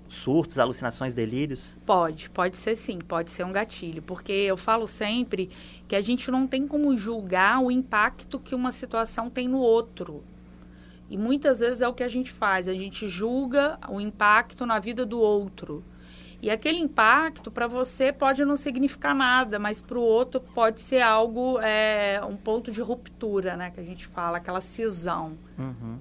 surtos, 0.07 0.59
alucinações, 0.59 1.13
delírios? 1.13 1.75
Pode, 1.85 2.29
pode 2.29 2.57
ser 2.57 2.75
sim, 2.75 2.99
pode 2.99 3.29
ser 3.29 3.45
um 3.45 3.51
gatilho, 3.51 4.01
porque 4.01 4.31
eu 4.31 4.57
falo 4.57 4.87
sempre 4.87 5.49
que 5.87 5.95
a 5.95 6.01
gente 6.01 6.29
não 6.29 6.47
tem 6.47 6.67
como 6.67 6.95
julgar 6.95 7.59
o 7.59 7.71
impacto 7.71 8.39
que 8.39 8.55
uma 8.55 8.71
situação 8.71 9.29
tem 9.29 9.47
no 9.47 9.59
outro. 9.59 10.23
E 11.09 11.17
muitas 11.17 11.59
vezes 11.59 11.81
é 11.81 11.87
o 11.87 11.93
que 11.93 12.03
a 12.03 12.07
gente 12.07 12.31
faz, 12.31 12.67
a 12.67 12.73
gente 12.73 13.07
julga 13.07 13.79
o 13.89 14.01
impacto 14.01 14.65
na 14.65 14.77
vida 14.77 15.05
do 15.05 15.19
outro. 15.19 15.83
E 16.41 16.51
aquele 16.51 16.79
impacto 16.79 17.49
para 17.49 17.67
você 17.67 18.13
pode 18.13 18.45
não 18.45 18.55
significar 18.55 19.15
nada, 19.15 19.57
mas 19.57 19.81
para 19.81 19.97
o 19.97 20.01
outro 20.01 20.39
pode 20.39 20.81
ser 20.81 21.01
algo, 21.01 21.59
é, 21.59 22.21
um 22.23 22.35
ponto 22.35 22.71
de 22.71 22.79
ruptura, 22.79 23.57
né? 23.57 23.71
Que 23.71 23.79
a 23.79 23.83
gente 23.83 24.05
fala, 24.05 24.37
aquela 24.37 24.61
cisão. 24.61 25.37
Uhum. 25.57 25.97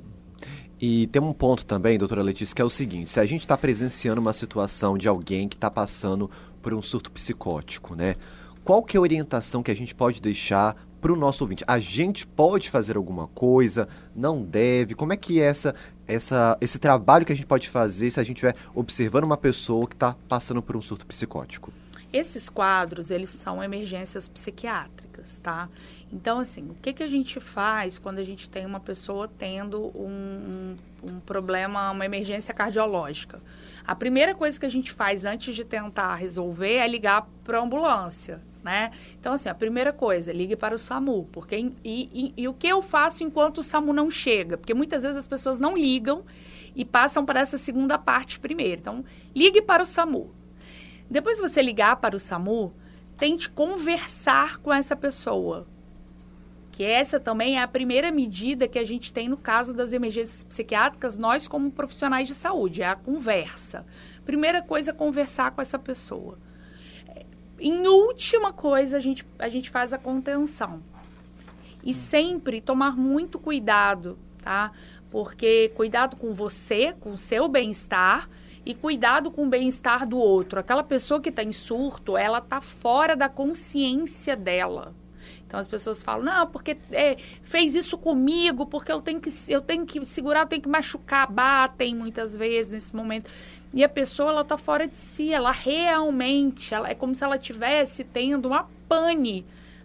E 0.78 1.06
tem 1.06 1.22
um 1.22 1.32
ponto 1.32 1.64
também, 1.64 1.96
doutora 1.96 2.22
Letícia, 2.22 2.54
que 2.54 2.60
é 2.60 2.64
o 2.64 2.70
seguinte: 2.70 3.10
se 3.10 3.18
a 3.18 3.24
gente 3.24 3.40
está 3.40 3.56
presenciando 3.56 4.20
uma 4.20 4.34
situação 4.34 4.98
de 4.98 5.08
alguém 5.08 5.48
que 5.48 5.56
está 5.56 5.70
passando 5.70 6.30
por 6.60 6.74
um 6.74 6.82
surto 6.82 7.10
psicótico, 7.10 7.94
né? 7.94 8.16
Qual 8.62 8.82
que 8.82 8.96
é 8.96 8.98
a 8.98 9.00
orientação 9.00 9.62
que 9.62 9.70
a 9.70 9.76
gente 9.76 9.94
pode 9.94 10.20
deixar 10.20 10.76
para 11.00 11.12
o 11.12 11.16
nosso 11.16 11.44
ouvinte? 11.44 11.64
A 11.66 11.78
gente 11.78 12.26
pode 12.26 12.70
fazer 12.70 12.96
alguma 12.96 13.26
coisa? 13.28 13.88
Não 14.14 14.42
deve? 14.42 14.94
Como 14.94 15.12
é 15.12 15.16
que 15.16 15.40
é 15.40 15.44
essa, 15.44 15.74
essa, 16.06 16.56
esse 16.60 16.78
trabalho 16.78 17.24
que 17.24 17.32
a 17.32 17.36
gente 17.36 17.46
pode 17.46 17.68
fazer 17.68 18.10
se 18.10 18.20
a 18.20 18.22
gente 18.22 18.36
estiver 18.36 18.56
observando 18.74 19.24
uma 19.24 19.36
pessoa 19.36 19.86
que 19.86 19.94
está 19.94 20.14
passando 20.28 20.62
por 20.62 20.76
um 20.76 20.80
surto 20.80 21.06
psicótico? 21.06 21.72
Esses 22.12 22.48
quadros, 22.48 23.10
eles 23.10 23.28
são 23.28 23.62
emergências 23.62 24.28
psiquiátricas, 24.28 25.38
tá? 25.38 25.68
Então, 26.10 26.38
assim, 26.38 26.70
o 26.70 26.74
que, 26.74 26.92
que 26.92 27.02
a 27.02 27.06
gente 27.06 27.40
faz 27.40 27.98
quando 27.98 28.18
a 28.18 28.22
gente 28.22 28.48
tem 28.48 28.64
uma 28.64 28.80
pessoa 28.80 29.28
tendo 29.28 29.90
um, 29.94 30.76
um, 31.02 31.10
um 31.10 31.20
problema, 31.20 31.90
uma 31.90 32.06
emergência 32.06 32.54
cardiológica? 32.54 33.40
A 33.84 33.94
primeira 33.94 34.34
coisa 34.34 34.58
que 34.58 34.64
a 34.64 34.70
gente 34.70 34.92
faz 34.92 35.24
antes 35.24 35.54
de 35.54 35.64
tentar 35.64 36.14
resolver 36.14 36.76
é 36.76 36.88
ligar 36.88 37.28
para 37.44 37.58
a 37.58 37.62
ambulância, 37.62 38.40
né? 38.66 38.90
Então, 39.18 39.32
assim, 39.32 39.48
a 39.48 39.54
primeira 39.54 39.92
coisa, 39.92 40.32
ligue 40.32 40.56
para 40.56 40.74
o 40.74 40.78
SAMU. 40.78 41.28
Porque, 41.30 41.56
e, 41.56 41.72
e, 41.84 42.34
e, 42.36 42.48
o 42.48 42.52
que 42.52 42.66
eu 42.66 42.82
faço 42.82 43.22
enquanto 43.22 43.58
o 43.58 43.62
SAMU 43.62 43.92
não 43.92 44.10
chega? 44.10 44.58
Porque 44.58 44.74
muitas 44.74 45.04
vezes 45.04 45.16
as 45.16 45.28
pessoas 45.28 45.60
não 45.60 45.78
ligam 45.78 46.24
e 46.74 46.84
passam 46.84 47.24
para 47.24 47.38
essa 47.38 47.56
segunda 47.56 47.96
parte 47.96 48.40
primeiro. 48.40 48.80
Então, 48.80 49.04
ligue 49.32 49.62
para 49.62 49.84
o 49.84 49.86
SAMU. 49.86 50.34
Depois 51.08 51.36
de 51.36 51.42
você 51.42 51.62
ligar 51.62 51.96
para 51.96 52.16
o 52.16 52.18
SAMU, 52.18 52.74
tente 53.16 53.48
conversar 53.48 54.58
com 54.58 54.74
essa 54.74 54.96
pessoa 54.96 55.68
que 56.72 56.84
essa 56.84 57.18
também 57.18 57.56
é 57.56 57.62
a 57.62 57.68
primeira 57.68 58.12
medida 58.12 58.68
que 58.68 58.78
a 58.78 58.84
gente 58.84 59.10
tem 59.10 59.30
no 59.30 59.36
caso 59.38 59.72
das 59.72 59.94
emergências 59.94 60.44
psiquiátricas, 60.44 61.16
nós 61.16 61.48
como 61.48 61.70
profissionais 61.70 62.28
de 62.28 62.34
saúde, 62.34 62.82
é 62.82 62.86
a 62.86 62.94
conversa. 62.94 63.86
Primeira 64.26 64.60
coisa, 64.60 64.92
conversar 64.92 65.52
com 65.52 65.62
essa 65.62 65.78
pessoa. 65.78 66.38
Em 67.58 67.86
última 67.86 68.52
coisa, 68.52 68.96
a 68.96 69.00
gente, 69.00 69.26
a 69.38 69.48
gente 69.48 69.70
faz 69.70 69.92
a 69.92 69.98
contenção. 69.98 70.82
E 71.82 71.94
sempre 71.94 72.60
tomar 72.60 72.96
muito 72.96 73.38
cuidado, 73.38 74.18
tá? 74.42 74.72
Porque 75.10 75.70
cuidado 75.74 76.16
com 76.16 76.32
você, 76.32 76.92
com 77.00 77.12
o 77.12 77.16
seu 77.16 77.48
bem-estar 77.48 78.28
e 78.64 78.74
cuidado 78.74 79.30
com 79.30 79.46
o 79.46 79.48
bem-estar 79.48 80.06
do 80.06 80.18
outro. 80.18 80.58
Aquela 80.58 80.82
pessoa 80.82 81.20
que 81.20 81.28
está 81.28 81.42
em 81.42 81.52
surto, 81.52 82.16
ela 82.16 82.38
está 82.38 82.60
fora 82.60 83.14
da 83.14 83.28
consciência 83.28 84.34
dela. 84.34 84.92
Então 85.46 85.60
as 85.60 85.68
pessoas 85.68 86.02
falam, 86.02 86.24
não, 86.24 86.46
porque 86.48 86.76
é, 86.90 87.16
fez 87.42 87.76
isso 87.76 87.96
comigo, 87.96 88.66
porque 88.66 88.90
eu 88.90 89.00
tenho 89.00 89.20
que, 89.20 89.30
eu 89.48 89.60
tenho 89.60 89.86
que 89.86 90.04
segurar, 90.04 90.40
eu 90.40 90.46
tenho 90.46 90.62
que 90.62 90.68
machucar, 90.68 91.30
batem 91.30 91.94
muitas 91.94 92.34
vezes 92.34 92.70
nesse 92.70 92.94
momento. 92.94 93.30
E 93.76 93.84
a 93.84 93.90
pessoa, 93.90 94.30
ela 94.30 94.42
tá 94.42 94.56
fora 94.56 94.88
de 94.88 94.96
si, 94.96 95.34
ela 95.34 95.52
realmente, 95.52 96.72
ela, 96.72 96.88
é 96.88 96.94
como 96.94 97.14
se 97.14 97.22
ela 97.22 97.36
tivesse 97.36 98.04
tendo 98.04 98.46
uma 98.48 98.66
pane 98.88 99.44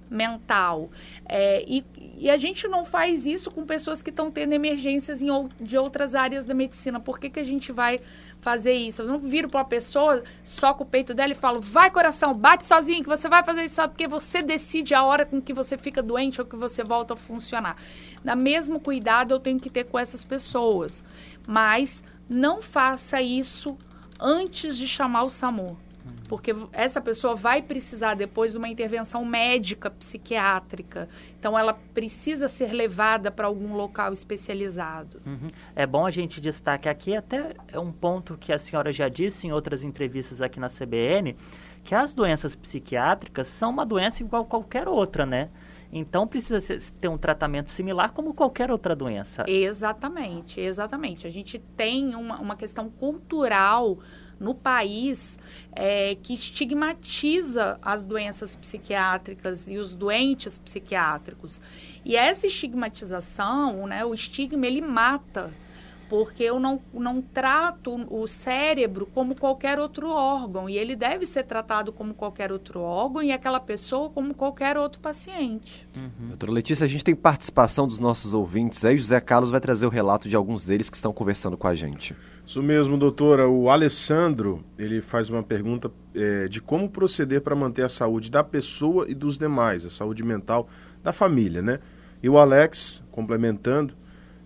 mental. 0.10 0.90
É, 1.28 1.62
e, 1.68 1.84
e, 2.18 2.30
a 2.30 2.38
gente 2.38 2.70
não 2.70 2.86
faz 2.86 3.26
isso 3.26 3.52
com 3.52 3.66
pessoas 3.66 4.02
que 4.02 4.10
estão 4.10 4.32
tendo 4.32 4.54
emergências 4.54 5.22
em, 5.22 5.28
de 5.60 5.78
outras 5.78 6.16
áreas 6.16 6.46
da 6.46 6.54
medicina. 6.54 7.02
Por 7.02 7.20
que, 7.20 7.30
que 7.30 7.40
a 7.42 7.44
gente 7.44 7.74
vai 7.74 8.00
fazer 8.40 8.72
isso? 8.72 9.02
Eu 9.02 9.08
não 9.08 9.20
viro 9.20 9.50
para 9.50 9.60
uma 9.60 9.66
pessoa, 9.66 10.24
só 10.42 10.74
com 10.74 10.86
o 10.86 10.88
peito 10.88 11.14
dela 11.14 11.34
e 11.34 11.36
falo, 11.36 11.60
vai 11.60 11.92
coração, 11.92 12.34
bate 12.34 12.66
sozinho, 12.66 13.04
que 13.04 13.10
você 13.10 13.28
vai 13.28 13.44
fazer 13.44 13.64
isso 13.64 13.76
só 13.76 13.90
porque 13.90 14.08
você 14.08 14.42
decide 14.42 14.94
a 14.94 15.04
hora 15.04 15.26
com 15.26 15.42
que 15.42 15.54
você 15.54 15.78
fica 15.78 16.02
doente 16.02 16.40
ou 16.40 16.48
que 16.48 16.56
você 16.56 16.82
volta 16.82 17.14
a 17.14 17.18
funcionar. 17.18 17.76
Da 18.24 18.38
mesmo 18.38 18.80
cuidado 18.80 19.34
eu 19.34 19.40
tenho 19.40 19.60
que 19.60 19.70
ter 19.70 19.84
com 19.84 20.00
essas 20.00 20.24
pessoas. 20.24 21.04
Mas 21.46 22.02
não 22.32 22.62
faça 22.62 23.22
isso 23.22 23.78
antes 24.20 24.78
de 24.78 24.88
chamar 24.88 25.24
o 25.24 25.30
SAMU 25.30 25.78
porque 26.32 26.56
essa 26.72 27.02
pessoa 27.02 27.36
vai 27.36 27.62
precisar 27.62 28.14
depois 28.14 28.54
de 28.54 28.58
uma 28.58 28.70
intervenção 28.70 29.26
médica 29.26 29.90
psiquiátrica. 29.90 31.10
Então, 31.38 31.60
ela 31.60 31.74
precisa 31.74 32.48
ser 32.48 32.72
levada 32.72 33.30
para 33.30 33.48
algum 33.48 33.76
local 33.76 34.14
especializado. 34.14 35.22
Uhum. 35.26 35.50
É 35.76 35.86
bom 35.86 36.06
a 36.06 36.10
gente 36.10 36.40
destacar 36.40 36.94
aqui, 36.94 37.18
até 37.18 37.54
é 37.68 37.78
um 37.78 37.92
ponto 37.92 38.38
que 38.38 38.54
a 38.54 38.58
senhora 38.58 38.94
já 38.94 39.10
disse 39.10 39.46
em 39.46 39.52
outras 39.52 39.84
entrevistas 39.84 40.42
aqui 40.42 40.58
na 40.58 40.70
CBN, 40.70 41.36
que 41.84 41.94
as 41.94 42.14
doenças 42.14 42.56
psiquiátricas 42.56 43.48
são 43.48 43.70
uma 43.70 43.86
doença 43.86 44.24
igual 44.24 44.46
qualquer 44.46 44.88
outra, 44.88 45.26
né? 45.26 45.50
Então 45.92 46.26
precisa 46.26 46.62
ter 47.00 47.08
um 47.08 47.18
tratamento 47.18 47.70
similar 47.70 48.14
como 48.14 48.34
qualquer 48.34 48.72
outra 48.72 48.96
doença. 48.96 49.44
Exatamente, 49.48 50.60
exatamente. 50.60 51.28
A 51.28 51.30
gente 51.30 51.60
tem 51.60 52.16
uma, 52.16 52.40
uma 52.40 52.56
questão 52.56 52.90
cultural 52.90 54.00
no 54.40 54.56
país 54.56 55.38
é, 55.72 56.16
que 56.16 56.34
estigmatiza 56.34 57.78
as 57.82 58.04
doenças 58.04 58.56
psiquiátricas 58.56 59.68
e 59.68 59.78
os 59.78 59.94
doentes 59.94 60.58
psiquiátricos. 60.58 61.62
E 62.04 62.16
essa 62.16 62.48
estigmatização, 62.48 63.86
né, 63.86 64.04
o 64.04 64.14
estigma, 64.14 64.66
ele 64.66 64.82
mata 64.82 65.52
porque 66.12 66.44
eu 66.44 66.60
não, 66.60 66.82
não 66.94 67.22
trato 67.22 67.96
o 68.14 68.28
cérebro 68.28 69.06
como 69.14 69.34
qualquer 69.34 69.80
outro 69.80 70.10
órgão 70.10 70.70
e 70.70 70.78
ele 70.78 70.94
deve 70.94 71.26
ser 71.26 71.44
tratado 71.44 71.94
como 71.94 72.14
qualquer 72.14 72.52
outro 72.52 72.82
órgão 72.82 73.24
e 73.24 73.32
aquela 73.32 73.62
pessoa 73.62 74.10
como 74.10 74.34
qualquer 74.34 74.76
outro 74.76 75.00
paciente. 75.00 75.88
Uhum. 75.96 76.28
Doutora 76.28 76.52
Letícia, 76.52 76.84
a 76.84 76.88
gente 76.88 77.02
tem 77.02 77.16
participação 77.16 77.88
dos 77.88 77.98
nossos 77.98 78.34
ouvintes 78.34 78.84
aí. 78.84 78.98
José 78.98 79.22
Carlos 79.22 79.52
vai 79.52 79.62
trazer 79.62 79.86
o 79.86 79.90
relato 79.90 80.28
de 80.28 80.36
alguns 80.36 80.66
deles 80.66 80.90
que 80.90 80.98
estão 80.98 81.14
conversando 81.14 81.56
com 81.56 81.66
a 81.66 81.74
gente. 81.74 82.14
Isso 82.46 82.62
mesmo, 82.62 82.98
doutora. 82.98 83.48
O 83.48 83.70
Alessandro 83.70 84.66
ele 84.78 85.02
faz 85.02 85.30
uma 85.30 85.42
pergunta 85.42 85.90
é, 86.14 86.50
de 86.50 86.60
como 86.60 86.90
proceder 86.90 87.40
para 87.40 87.56
manter 87.56 87.86
a 87.86 87.90
saúde 87.90 88.30
da 88.30 88.44
pessoa 88.44 89.10
e 89.10 89.16
dos 89.16 89.38
demais, 89.38 89.86
a 89.86 89.90
saúde 89.90 90.26
mental 90.26 90.68
da 91.02 91.14
família, 91.14 91.62
né? 91.62 91.80
E 92.22 92.28
o 92.28 92.38
Alex, 92.38 93.02
complementando, 93.12 94.01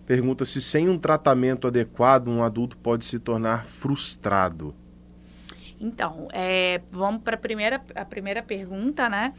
pergunta 0.06 0.44
se 0.44 0.62
sem 0.62 0.88
um 0.88 0.98
tratamento 0.98 1.66
adequado 1.66 2.28
um 2.28 2.42
adulto 2.42 2.76
pode 2.78 3.04
se 3.04 3.18
tornar 3.18 3.66
frustrado. 3.66 4.74
Então, 5.78 6.28
é, 6.32 6.80
vamos 6.90 7.22
para 7.22 7.34
a 7.34 7.38
primeira, 7.38 7.82
a 7.94 8.04
primeira 8.04 8.42
pergunta, 8.42 9.08
né? 9.08 9.34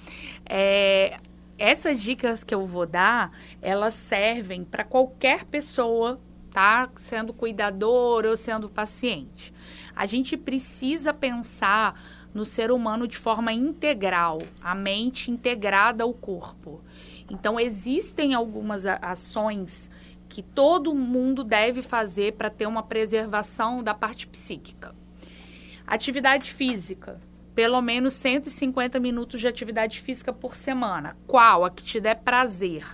É, 0.45 1.17
essas 1.57 1.99
dicas 1.99 2.43
que 2.43 2.53
eu 2.53 2.63
vou 2.65 2.85
dar, 2.85 3.31
elas 3.61 3.95
servem 3.95 4.63
para 4.63 4.83
qualquer 4.83 5.45
pessoa, 5.45 6.19
tá? 6.51 6.89
Sendo 6.95 7.33
cuidador 7.33 8.25
ou 8.25 8.37
sendo 8.37 8.69
paciente. 8.69 9.51
A 9.95 10.05
gente 10.05 10.37
precisa 10.37 11.11
pensar 11.11 11.99
no 12.33 12.45
ser 12.45 12.69
humano 12.69 13.07
de 13.07 13.17
forma 13.17 13.51
integral, 13.51 14.39
a 14.61 14.75
mente 14.75 15.31
integrada 15.31 16.03
ao 16.03 16.13
corpo. 16.13 16.83
Então, 17.31 17.59
existem 17.59 18.35
algumas 18.35 18.85
ações 18.85 19.89
que 20.27 20.41
todo 20.41 20.93
mundo 20.93 21.43
deve 21.43 21.81
fazer 21.81 22.33
para 22.33 22.49
ter 22.49 22.67
uma 22.67 22.83
preservação 22.83 23.81
da 23.81 23.93
parte 23.93 24.27
psíquica. 24.27 24.93
Atividade 25.85 26.51
física. 26.51 27.19
Pelo 27.55 27.81
menos 27.81 28.13
150 28.13 28.99
minutos 28.99 29.39
de 29.39 29.47
atividade 29.47 29.99
física 29.99 30.31
por 30.31 30.55
semana. 30.55 31.17
Qual? 31.25 31.65
A 31.65 31.71
que 31.71 31.83
te 31.83 31.99
der 31.99 32.15
prazer. 32.15 32.85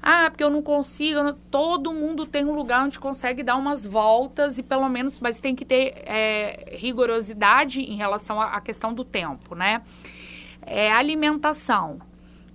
Ah, 0.00 0.30
porque 0.30 0.42
eu 0.42 0.50
não 0.50 0.62
consigo. 0.62 1.34
Todo 1.50 1.92
mundo 1.92 2.26
tem 2.26 2.44
um 2.44 2.54
lugar 2.54 2.84
onde 2.84 2.98
consegue 2.98 3.42
dar 3.42 3.56
umas 3.56 3.84
voltas 3.84 4.58
e 4.58 4.62
pelo 4.62 4.88
menos, 4.88 5.20
mas 5.20 5.38
tem 5.38 5.54
que 5.54 5.64
ter 5.64 5.94
é, 6.06 6.76
rigorosidade 6.76 7.80
em 7.80 7.96
relação 7.96 8.40
à 8.40 8.60
questão 8.60 8.94
do 8.94 9.04
tempo, 9.04 9.54
né? 9.54 9.82
É, 10.64 10.90
alimentação 10.92 12.00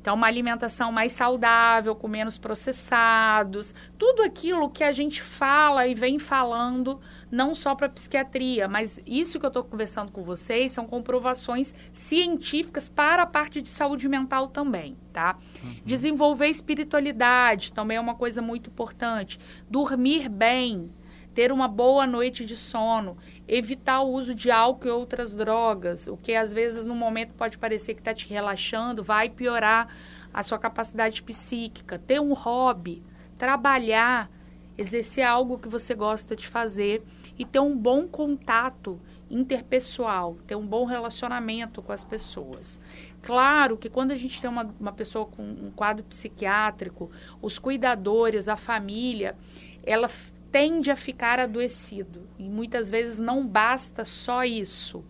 então, 0.08 0.16
uma 0.16 0.28
alimentação 0.28 0.90
mais 0.90 1.12
saudável, 1.12 1.94
com 1.94 2.08
menos 2.08 2.38
processados, 2.38 3.76
tudo 3.98 4.22
aquilo 4.22 4.70
que 4.70 4.82
a 4.82 4.94
gente 4.94 5.22
fala 5.22 5.86
e 5.86 5.94
vem 5.94 6.18
falando, 6.18 7.02
não 7.30 7.54
só 7.54 7.76
para 7.76 7.90
psiquiatria, 7.90 8.70
mas 8.70 9.02
isso 9.06 9.38
que 9.38 9.46
eu 9.46 9.50
estou 9.50 9.66
conversando 9.66 10.10
com 10.14 10.24
vocês 10.24 10.72
são 10.72 10.88
comprovações 10.88 11.76
científicas 11.92 12.88
para 12.88 13.24
a 13.24 13.26
parte 13.26 13.62
de 13.62 13.68
saúde 13.68 14.08
mental 14.08 14.48
também, 14.48 14.96
tá? 15.12 15.38
Uhum. 15.62 15.76
Desenvolver 15.84 16.48
espiritualidade 16.48 17.74
também 17.74 17.98
é 17.98 18.00
uma 18.00 18.16
coisa 18.16 18.42
muito 18.42 18.70
importante. 18.70 19.38
Dormir 19.70 20.30
bem, 20.30 20.90
ter 21.34 21.52
uma 21.52 21.68
boa 21.68 22.08
noite 22.08 22.46
de 22.46 22.56
sono, 22.56 23.16
evitar 23.48 24.02
o 24.02 24.12
uso 24.12 24.36
de 24.36 24.52
álcool 24.52 24.88
e 24.88 24.92
outras 24.92 25.34
drogas, 25.34 26.08
o 26.08 26.18
que 26.18 26.34
às 26.34 26.52
vezes 26.52 26.84
no 26.84 26.96
momento 26.96 27.34
pode 27.34 27.58
parecer 27.58 27.94
que 27.94 28.02
está 28.02 28.14
te 28.14 28.28
relaxando, 28.28 29.02
vai 29.02 29.30
piorar 29.30 29.88
a 30.34 30.44
sua 30.44 30.60
capacidade 30.60 31.24
psíquica, 31.24 31.98
ter 31.98 32.20
um 32.20 32.34
hobby, 32.34 33.02
trabalhar, 33.38 34.30
exercer 34.78 35.24
algo 35.24 35.58
que 35.58 35.70
você 35.70 35.96
gosta 35.96 36.36
de 36.36 36.48
fazer 36.48 37.04
e 37.38 37.46
ter 37.46 37.60
um 37.60 37.76
bom 37.76 38.08
contato 38.08 39.00
interpessoal, 39.30 40.38
ter 40.46 40.56
um 40.56 40.66
bom 40.66 40.86
relacionamento 40.86 41.82
com 41.82 41.92
as 41.92 42.04
pessoas. 42.04 42.80
Claro 43.22 43.78
que 43.78 43.90
quando 43.90 44.12
a 44.12 44.16
gente 44.16 44.40
tem 44.40 44.50
uma, 44.50 44.74
uma 44.80 44.92
pessoa 44.92 45.26
com 45.26 45.44
um 45.44 45.72
quadro 45.72 46.06
psiquiátrico, 46.06 47.12
os 47.42 47.60
cuidadores, 47.60 48.48
a 48.48 48.56
família, 48.56 49.36
ela 49.84 50.10
tende 50.52 50.92
a 50.92 50.96
ficar 50.96 51.40
adoecido. 51.40 52.28
E 52.38 52.50
muitas 52.50 52.90
vezes 52.90 53.20
não 53.20 53.46
basta 53.46 54.06
só 54.06 54.44
isso. 54.44 55.04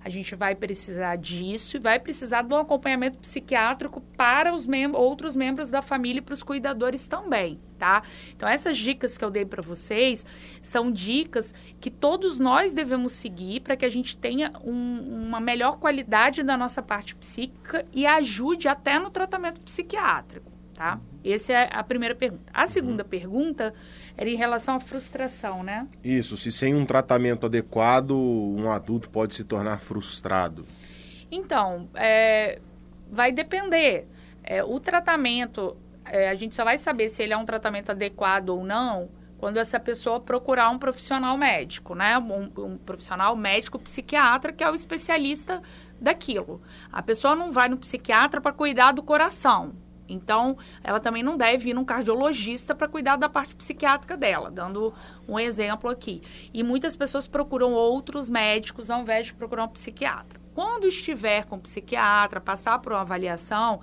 A 0.00 0.08
gente 0.08 0.34
vai 0.34 0.54
precisar 0.54 1.16
disso 1.16 1.76
e 1.76 1.80
vai 1.80 1.98
precisar 1.98 2.42
de 2.42 2.54
um 2.54 2.58
acompanhamento 2.58 3.18
psiquiátrico 3.18 4.00
para 4.16 4.54
os 4.54 4.66
mem 4.66 4.86
outros 4.94 5.34
membros 5.34 5.70
da 5.70 5.82
família 5.82 6.20
e 6.20 6.22
para 6.22 6.32
os 6.32 6.42
cuidadores 6.42 7.08
também, 7.08 7.60
tá? 7.78 8.02
Então, 8.34 8.48
essas 8.48 8.78
dicas 8.78 9.18
que 9.18 9.24
eu 9.24 9.30
dei 9.30 9.44
para 9.44 9.60
vocês 9.60 10.24
são 10.62 10.90
dicas 10.90 11.52
que 11.80 11.90
todos 11.90 12.38
nós 12.38 12.72
devemos 12.72 13.12
seguir 13.12 13.60
para 13.60 13.76
que 13.76 13.84
a 13.84 13.88
gente 13.88 14.16
tenha 14.16 14.52
um, 14.64 15.26
uma 15.26 15.40
melhor 15.40 15.78
qualidade 15.78 16.42
da 16.42 16.56
nossa 16.56 16.80
parte 16.80 17.14
psíquica 17.14 17.84
e 17.92 18.06
ajude 18.06 18.68
até 18.68 18.98
no 18.98 19.10
tratamento 19.10 19.60
psiquiátrico, 19.60 20.50
tá? 20.72 21.00
Essa 21.24 21.52
é 21.52 21.68
a 21.72 21.82
primeira 21.82 22.14
pergunta. 22.14 22.44
A 22.52 22.66
segunda 22.66 23.02
uhum. 23.02 23.08
pergunta 23.08 23.74
era 24.16 24.28
em 24.28 24.36
relação 24.36 24.76
à 24.76 24.80
frustração, 24.80 25.62
né? 25.62 25.86
Isso, 26.02 26.36
se 26.36 26.50
sem 26.50 26.74
um 26.74 26.86
tratamento 26.86 27.46
adequado, 27.46 28.12
um 28.12 28.70
adulto 28.70 29.10
pode 29.10 29.34
se 29.34 29.44
tornar 29.44 29.78
frustrado. 29.78 30.64
Então, 31.30 31.88
é, 31.94 32.60
vai 33.10 33.32
depender. 33.32 34.06
É, 34.42 34.62
o 34.64 34.80
tratamento, 34.80 35.76
é, 36.04 36.28
a 36.28 36.34
gente 36.34 36.54
só 36.54 36.64
vai 36.64 36.78
saber 36.78 37.08
se 37.08 37.22
ele 37.22 37.32
é 37.32 37.36
um 37.36 37.44
tratamento 37.44 37.90
adequado 37.90 38.50
ou 38.50 38.64
não 38.64 39.10
quando 39.38 39.56
essa 39.58 39.78
pessoa 39.78 40.18
procurar 40.20 40.68
um 40.68 40.78
profissional 40.78 41.36
médico, 41.36 41.94
né? 41.94 42.18
Um, 42.18 42.50
um, 42.56 42.76
profissional 42.76 43.36
médico 43.36 43.78
psiquiatra 43.78 44.52
que 44.52 44.64
é 44.64 44.70
o 44.70 44.74
especialista 44.74 45.62
daquilo. 46.00 46.60
A 46.92 47.00
pessoa 47.02 47.36
não 47.36 47.52
vai 47.52 47.68
no 47.68 47.76
psiquiatra 47.76 48.40
para 48.40 48.52
cuidar 48.52 48.92
do 48.92 49.02
coração. 49.02 49.74
Então, 50.08 50.56
ela 50.82 50.98
também 50.98 51.22
não 51.22 51.36
deve 51.36 51.70
ir 51.70 51.74
num 51.74 51.84
cardiologista 51.84 52.74
para 52.74 52.88
cuidar 52.88 53.16
da 53.16 53.28
parte 53.28 53.54
psiquiátrica 53.54 54.16
dela, 54.16 54.50
dando 54.50 54.94
um 55.28 55.38
exemplo 55.38 55.90
aqui. 55.90 56.22
E 56.52 56.62
muitas 56.62 56.96
pessoas 56.96 57.28
procuram 57.28 57.72
outros 57.72 58.28
médicos 58.28 58.90
ao 58.90 59.02
invés 59.02 59.26
de 59.26 59.34
procurar 59.34 59.64
um 59.64 59.68
psiquiatra. 59.68 60.40
Quando 60.54 60.88
estiver 60.88 61.44
com 61.44 61.56
o 61.56 61.60
psiquiatra, 61.60 62.40
passar 62.40 62.78
por 62.80 62.92
uma 62.92 63.02
avaliação, 63.02 63.80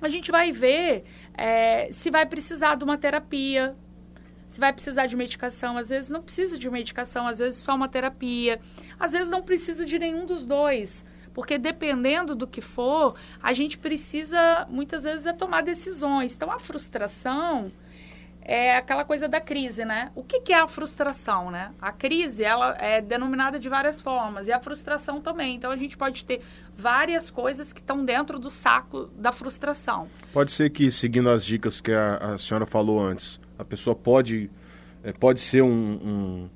a 0.00 0.08
gente 0.08 0.30
vai 0.30 0.52
ver 0.52 1.04
é, 1.34 1.88
se 1.92 2.10
vai 2.10 2.26
precisar 2.26 2.74
de 2.74 2.84
uma 2.84 2.98
terapia, 2.98 3.76
se 4.46 4.60
vai 4.60 4.72
precisar 4.72 5.06
de 5.06 5.16
medicação. 5.16 5.76
Às 5.76 5.88
vezes 5.88 6.10
não 6.10 6.22
precisa 6.22 6.58
de 6.58 6.68
medicação, 6.70 7.26
às 7.26 7.38
vezes 7.38 7.58
só 7.60 7.74
uma 7.74 7.88
terapia, 7.88 8.58
às 8.98 9.12
vezes 9.12 9.30
não 9.30 9.42
precisa 9.42 9.84
de 9.84 9.98
nenhum 9.98 10.26
dos 10.26 10.46
dois. 10.46 11.04
Porque 11.36 11.58
dependendo 11.58 12.34
do 12.34 12.46
que 12.46 12.62
for, 12.62 13.14
a 13.42 13.52
gente 13.52 13.76
precisa 13.76 14.66
muitas 14.70 15.04
vezes 15.04 15.26
é 15.26 15.34
tomar 15.34 15.62
decisões. 15.62 16.34
Então 16.34 16.50
a 16.50 16.58
frustração 16.58 17.70
é 18.40 18.74
aquela 18.74 19.04
coisa 19.04 19.28
da 19.28 19.38
crise, 19.38 19.84
né? 19.84 20.10
O 20.14 20.24
que, 20.24 20.40
que, 20.40 20.50
é 20.50 20.58
a 20.58 20.66
frustração, 20.66 21.50
né? 21.50 21.74
A 21.78 21.92
crise, 21.92 22.42
ela 22.42 22.74
é 22.78 23.02
denominada 23.02 23.60
de 23.60 23.68
várias 23.68 24.00
formas 24.00 24.46
e 24.46 24.52
a 24.52 24.58
frustração 24.58 25.20
também. 25.20 25.56
Então 25.56 25.70
a 25.70 25.76
gente 25.76 25.94
pode 25.94 26.24
ter 26.24 26.40
várias 26.74 27.30
coisas 27.30 27.70
que 27.70 27.80
estão 27.80 28.02
dentro 28.02 28.38
do 28.38 28.48
saco 28.48 29.10
da 29.14 29.30
frustração. 29.30 30.08
Pode 30.32 30.52
ser 30.52 30.70
que, 30.70 30.90
seguindo 30.90 31.28
as 31.28 31.44
dicas 31.44 31.82
que 31.82 31.92
a, 31.92 32.16
a 32.16 32.38
senhora 32.38 32.64
falou 32.64 32.98
antes, 32.98 33.38
a 33.58 33.64
pessoa 33.64 33.94
pode, 33.94 34.50
é, 35.04 35.12
pode 35.12 35.42
ser 35.42 35.60
um, 35.60 35.68
um 35.68 36.50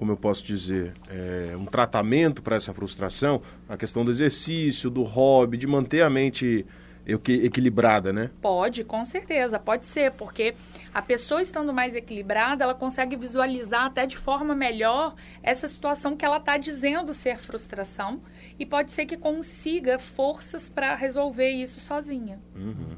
como 0.00 0.12
eu 0.12 0.16
posso 0.16 0.42
dizer, 0.42 0.94
é, 1.10 1.54
um 1.54 1.66
tratamento 1.66 2.40
para 2.40 2.56
essa 2.56 2.72
frustração, 2.72 3.42
a 3.68 3.76
questão 3.76 4.02
do 4.02 4.10
exercício, 4.10 4.88
do 4.88 5.02
hobby, 5.02 5.58
de 5.58 5.66
manter 5.66 6.00
a 6.00 6.08
mente 6.08 6.64
equilibrada, 7.06 8.10
né? 8.10 8.30
Pode, 8.40 8.82
com 8.82 9.04
certeza, 9.04 9.58
pode 9.58 9.84
ser, 9.86 10.12
porque 10.12 10.54
a 10.94 11.02
pessoa 11.02 11.42
estando 11.42 11.70
mais 11.74 11.94
equilibrada, 11.94 12.64
ela 12.64 12.74
consegue 12.74 13.14
visualizar 13.14 13.84
até 13.84 14.06
de 14.06 14.16
forma 14.16 14.54
melhor 14.54 15.14
essa 15.42 15.68
situação 15.68 16.16
que 16.16 16.24
ela 16.24 16.38
está 16.38 16.56
dizendo 16.56 17.12
ser 17.12 17.36
frustração 17.36 18.22
e 18.58 18.64
pode 18.64 18.92
ser 18.92 19.04
que 19.04 19.18
consiga 19.18 19.98
forças 19.98 20.70
para 20.70 20.94
resolver 20.94 21.50
isso 21.50 21.78
sozinha. 21.78 22.40
Uhum. 22.56 22.96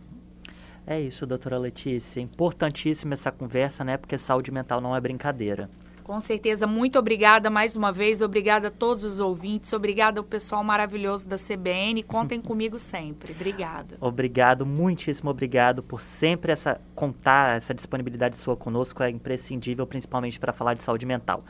É 0.87 1.01
isso, 1.01 1.27
doutora 1.27 1.59
Letícia. 1.59 2.21
Importantíssima 2.21 3.15
essa 3.15 3.33
conversa, 3.33 3.83
né? 3.83 3.97
Porque 3.97 4.17
saúde 4.17 4.53
mental 4.53 4.81
não 4.81 4.95
é 4.95 5.01
brincadeira. 5.01 5.69
Com 6.13 6.21
certeza, 6.21 6.67
muito 6.67 6.99
obrigada 6.99 7.49
mais 7.49 7.75
uma 7.75 7.91
vez, 7.91 8.21
obrigada 8.21 8.69
a 8.69 8.71
todos 8.71 9.03
os 9.03 9.19
ouvintes, 9.19 9.73
obrigada 9.73 10.21
ao 10.21 10.25
pessoal 10.25 10.63
maravilhoso 10.63 11.27
da 11.27 11.37
CBN, 11.39 12.03
contem 12.03 12.39
comigo 12.45 12.79
sempre. 12.79 13.33
Obrigada. 13.33 13.97
Obrigado, 13.99 14.67
muitíssimo 14.67 15.31
obrigado 15.31 15.83
por 15.83 16.03
sempre 16.03 16.53
essa 16.53 16.79
contar 16.95 17.57
essa 17.57 17.73
disponibilidade 17.73 18.37
sua 18.37 18.55
conosco, 18.55 19.03
é 19.03 19.09
imprescindível, 19.09 19.87
principalmente 19.87 20.39
para 20.39 20.53
falar 20.53 20.75
de 20.75 20.85
saúde 20.85 21.07
mental. 21.07 21.47